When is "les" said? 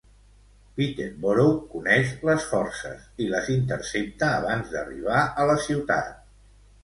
2.29-2.47, 3.33-3.51